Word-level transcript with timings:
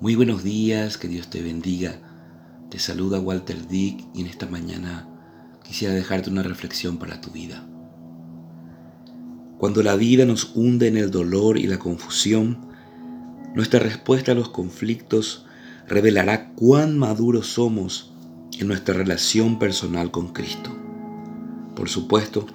Muy 0.00 0.14
buenos 0.14 0.42
días, 0.42 0.96
que 0.96 1.08
Dios 1.08 1.28
te 1.28 1.42
bendiga. 1.42 2.00
Te 2.70 2.78
saluda 2.78 3.20
Walter 3.20 3.68
Dick 3.68 4.02
y 4.14 4.22
en 4.22 4.28
esta 4.28 4.46
mañana 4.46 5.06
quisiera 5.62 5.92
dejarte 5.92 6.30
una 6.30 6.42
reflexión 6.42 6.96
para 6.96 7.20
tu 7.20 7.30
vida. 7.32 7.68
Cuando 9.58 9.82
la 9.82 9.96
vida 9.96 10.24
nos 10.24 10.52
hunde 10.56 10.88
en 10.88 10.96
el 10.96 11.10
dolor 11.10 11.58
y 11.58 11.66
la 11.66 11.78
confusión, 11.78 12.66
nuestra 13.54 13.78
respuesta 13.78 14.32
a 14.32 14.34
los 14.34 14.48
conflictos 14.48 15.44
revelará 15.86 16.54
cuán 16.54 16.96
maduros 16.96 17.48
somos 17.48 18.10
en 18.58 18.68
nuestra 18.68 18.94
relación 18.94 19.58
personal 19.58 20.10
con 20.10 20.32
Cristo. 20.32 20.74
Por 21.76 21.90
supuesto, 21.90 22.46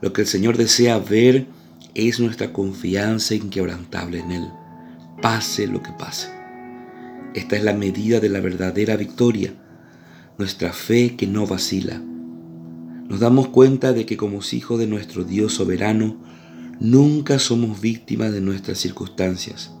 lo 0.00 0.12
que 0.12 0.22
el 0.22 0.26
Señor 0.26 0.56
desea 0.56 0.98
ver 0.98 1.46
es 1.94 2.18
nuestra 2.18 2.52
confianza 2.52 3.36
inquebrantable 3.36 4.18
en 4.18 4.32
Él, 4.32 4.48
pase 5.20 5.68
lo 5.68 5.80
que 5.80 5.92
pase. 5.92 6.41
Esta 7.34 7.56
es 7.56 7.64
la 7.64 7.72
medida 7.72 8.20
de 8.20 8.28
la 8.28 8.40
verdadera 8.40 8.96
victoria, 8.96 9.54
nuestra 10.38 10.72
fe 10.72 11.16
que 11.16 11.26
no 11.26 11.46
vacila. 11.46 12.02
Nos 13.08 13.20
damos 13.20 13.48
cuenta 13.48 13.92
de 13.92 14.04
que 14.04 14.16
como 14.16 14.40
hijos 14.52 14.78
de 14.78 14.86
nuestro 14.86 15.24
Dios 15.24 15.54
soberano, 15.54 16.18
nunca 16.78 17.38
somos 17.38 17.80
víctimas 17.80 18.32
de 18.32 18.40
nuestras 18.42 18.78
circunstancias. 18.78 19.72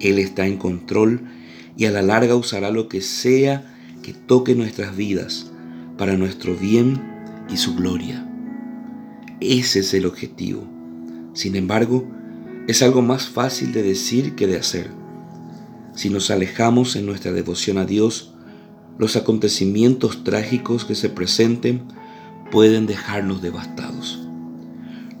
Él 0.00 0.18
está 0.18 0.46
en 0.46 0.58
control 0.58 1.22
y 1.76 1.86
a 1.86 1.90
la 1.90 2.02
larga 2.02 2.36
usará 2.36 2.70
lo 2.70 2.88
que 2.88 3.00
sea 3.00 3.64
que 4.02 4.12
toque 4.12 4.54
nuestras 4.54 4.96
vidas 4.96 5.50
para 5.96 6.16
nuestro 6.16 6.54
bien 6.56 7.00
y 7.50 7.56
su 7.56 7.74
gloria. 7.74 8.26
Ese 9.40 9.80
es 9.80 9.94
el 9.94 10.04
objetivo. 10.04 10.66
Sin 11.32 11.56
embargo, 11.56 12.06
es 12.68 12.82
algo 12.82 13.00
más 13.00 13.28
fácil 13.28 13.72
de 13.72 13.82
decir 13.82 14.34
que 14.34 14.46
de 14.46 14.58
hacer. 14.58 14.99
Si 15.94 16.10
nos 16.10 16.30
alejamos 16.30 16.96
en 16.96 17.06
nuestra 17.06 17.32
devoción 17.32 17.78
a 17.78 17.84
Dios, 17.84 18.32
los 18.98 19.16
acontecimientos 19.16 20.24
trágicos 20.24 20.84
que 20.84 20.94
se 20.94 21.08
presenten 21.08 21.82
pueden 22.50 22.86
dejarnos 22.86 23.42
devastados. 23.42 24.20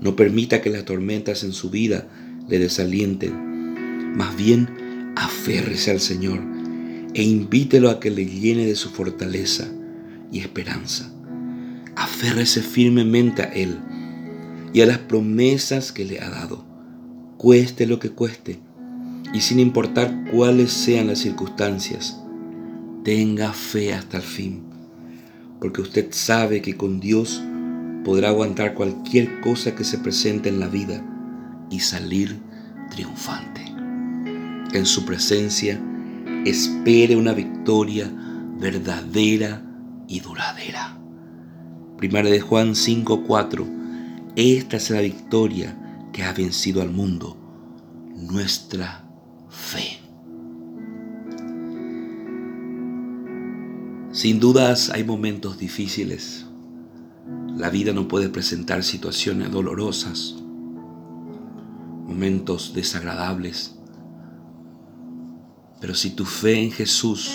No 0.00 0.16
permita 0.16 0.60
que 0.60 0.70
las 0.70 0.84
tormentas 0.84 1.44
en 1.44 1.52
su 1.52 1.70
vida 1.70 2.08
le 2.48 2.58
desalienten. 2.58 4.16
Más 4.16 4.36
bien, 4.36 5.12
aférrese 5.16 5.90
al 5.90 6.00
Señor 6.00 6.40
e 7.14 7.22
invítelo 7.22 7.90
a 7.90 8.00
que 8.00 8.10
le 8.10 8.26
llene 8.26 8.66
de 8.66 8.76
su 8.76 8.90
fortaleza 8.90 9.68
y 10.32 10.40
esperanza. 10.40 11.12
Aférrese 11.96 12.62
firmemente 12.62 13.42
a 13.42 13.46
Él 13.46 13.78
y 14.72 14.80
a 14.80 14.86
las 14.86 14.98
promesas 14.98 15.92
que 15.92 16.04
le 16.04 16.20
ha 16.20 16.30
dado, 16.30 16.64
cueste 17.36 17.86
lo 17.86 17.98
que 17.98 18.10
cueste 18.10 18.60
y 19.32 19.40
sin 19.40 19.60
importar 19.60 20.24
cuáles 20.32 20.72
sean 20.72 21.06
las 21.06 21.20
circunstancias, 21.20 22.20
tenga 23.04 23.52
fe 23.52 23.94
hasta 23.94 24.18
el 24.18 24.22
fin, 24.22 24.62
porque 25.60 25.82
usted 25.82 26.08
sabe 26.10 26.62
que 26.62 26.76
con 26.76 27.00
Dios 27.00 27.42
podrá 28.04 28.30
aguantar 28.30 28.74
cualquier 28.74 29.40
cosa 29.40 29.74
que 29.74 29.84
se 29.84 29.98
presente 29.98 30.48
en 30.48 30.60
la 30.60 30.68
vida 30.68 31.04
y 31.70 31.80
salir 31.80 32.38
triunfante. 32.90 33.62
En 34.72 34.86
su 34.86 35.04
presencia 35.04 35.80
espere 36.44 37.16
una 37.16 37.32
victoria 37.32 38.10
verdadera 38.58 39.62
y 40.08 40.20
duradera. 40.20 40.98
Primera 41.96 42.28
de 42.28 42.40
Juan 42.40 42.74
5:4. 42.74 43.66
Esta 44.36 44.76
es 44.76 44.90
la 44.90 45.00
victoria 45.00 45.76
que 46.12 46.22
ha 46.22 46.32
vencido 46.32 46.82
al 46.82 46.90
mundo, 46.90 47.36
nuestra 48.16 48.99
fe. 49.60 49.98
Sin 54.12 54.40
dudas 54.40 54.90
hay 54.90 55.04
momentos 55.04 55.58
difíciles. 55.58 56.46
La 57.56 57.70
vida 57.70 57.92
no 57.92 58.08
puede 58.08 58.28
presentar 58.28 58.82
situaciones 58.82 59.52
dolorosas, 59.52 60.34
momentos 62.06 62.74
desagradables. 62.74 63.76
Pero 65.80 65.94
si 65.94 66.10
tu 66.10 66.24
fe 66.24 66.60
en 66.60 66.72
Jesús 66.72 67.30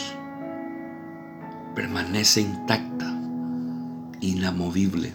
permanece 1.76 2.42
intacta, 2.42 3.20
inamovible, 4.22 5.14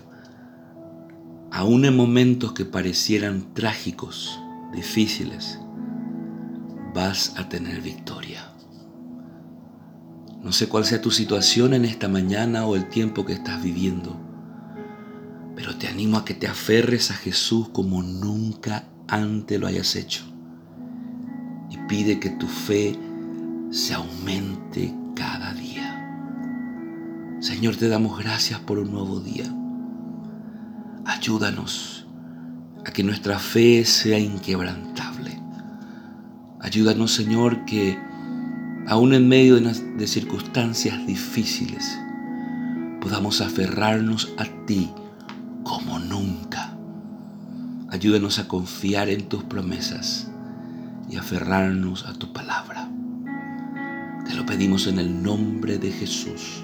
aún 1.50 1.84
en 1.84 1.96
momentos 1.96 2.52
que 2.52 2.64
parecieran 2.64 3.52
trágicos, 3.54 4.40
difíciles, 4.72 5.58
vas 6.92 7.34
a 7.36 7.48
tener 7.48 7.80
victoria. 7.80 8.52
No 10.42 10.52
sé 10.52 10.68
cuál 10.68 10.84
sea 10.84 11.02
tu 11.02 11.10
situación 11.10 11.74
en 11.74 11.84
esta 11.84 12.08
mañana 12.08 12.64
o 12.64 12.74
el 12.74 12.88
tiempo 12.88 13.26
que 13.26 13.34
estás 13.34 13.62
viviendo, 13.62 14.18
pero 15.54 15.76
te 15.76 15.88
animo 15.88 16.16
a 16.16 16.24
que 16.24 16.34
te 16.34 16.48
aferres 16.48 17.10
a 17.10 17.14
Jesús 17.14 17.68
como 17.68 18.02
nunca 18.02 18.88
antes 19.08 19.60
lo 19.60 19.66
hayas 19.66 19.96
hecho 19.96 20.24
y 21.68 21.76
pide 21.88 22.18
que 22.18 22.30
tu 22.30 22.46
fe 22.46 22.98
se 23.70 23.94
aumente 23.94 24.94
cada 25.14 25.52
día. 25.52 25.96
Señor, 27.40 27.76
te 27.76 27.88
damos 27.88 28.18
gracias 28.18 28.60
por 28.60 28.78
un 28.78 28.90
nuevo 28.90 29.20
día. 29.20 29.44
Ayúdanos 31.04 32.06
a 32.84 32.92
que 32.92 33.02
nuestra 33.02 33.38
fe 33.38 33.84
sea 33.84 34.18
inquebrantable 34.18 35.09
Ayúdanos, 36.62 37.12
Señor, 37.12 37.64
que 37.64 37.98
aún 38.86 39.14
en 39.14 39.28
medio 39.28 39.58
de, 39.58 40.06
circunstancias 40.06 41.06
difíciles 41.06 41.98
podamos 43.00 43.40
aferrarnos 43.40 44.32
a 44.36 44.44
ti 44.66 44.90
como 45.64 45.98
nunca. 45.98 46.76
Ayúdanos 47.88 48.38
a 48.38 48.46
confiar 48.46 49.08
en 49.08 49.28
tus 49.28 49.42
promesas 49.44 50.30
y 51.08 51.16
aferrarnos 51.16 52.04
a 52.04 52.12
tu 52.12 52.32
palabra. 52.32 52.90
Te 54.26 54.34
lo 54.34 54.44
pedimos 54.44 54.86
en 54.86 54.98
el 54.98 55.22
nombre 55.22 55.78
de 55.78 55.90
Jesús. 55.90 56.62